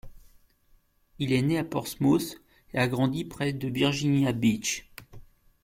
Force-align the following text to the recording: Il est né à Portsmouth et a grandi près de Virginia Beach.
Il 1.19 1.31
est 1.31 1.43
né 1.43 1.59
à 1.59 1.63
Portsmouth 1.63 2.41
et 2.73 2.79
a 2.79 2.87
grandi 2.87 3.23
près 3.23 3.53
de 3.53 3.67
Virginia 3.67 4.31
Beach. 4.31 4.89